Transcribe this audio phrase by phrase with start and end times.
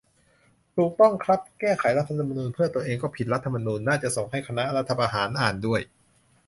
[0.75, 5.81] ถูกต้องครับ "แก้ไขรัฐธรรมนูญเพื่อตัวเองก็ผิดรัฐธรรมนูญ" น่าจะส่งให้คณะรัฐประหารอ่านด้วย